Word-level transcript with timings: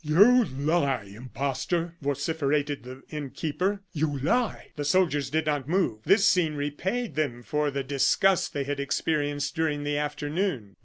"You 0.03 0.45
lie, 0.45 1.11
impostor!" 1.15 1.93
vociferated 2.01 2.81
the 2.81 3.03
innkeeper; 3.11 3.83
"you 3.93 4.17
lie!" 4.17 4.71
The 4.75 4.83
soldiers 4.83 5.29
did 5.29 5.45
not 5.45 5.69
move. 5.69 5.99
This 6.05 6.25
scene 6.25 6.55
repaid 6.55 7.13
them 7.13 7.43
for 7.43 7.69
the 7.69 7.83
disgust 7.83 8.51
they 8.51 8.63
had 8.63 8.79
experienced 8.79 9.53
during 9.55 9.83
the 9.83 9.99
afternoon. 9.99 10.75